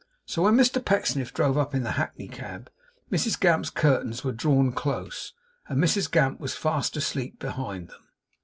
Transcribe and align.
So 0.25 0.41
when 0.41 0.55
Mr 0.57 0.83
Pecksniff 0.83 1.31
drove 1.31 1.59
up 1.59 1.75
in 1.75 1.83
the 1.83 1.91
hackney 1.91 2.27
cab, 2.27 2.71
Mrs 3.11 3.39
Gamp's 3.39 3.69
curtains 3.69 4.23
were 4.23 4.31
drawn 4.31 4.71
close, 4.71 5.33
and 5.69 5.77
Mrs 5.79 6.09
Gamp 6.09 6.39
was 6.39 6.55
fast 6.55 6.97
asleep 6.97 7.37
behind 7.37 7.89
them. 7.89 8.09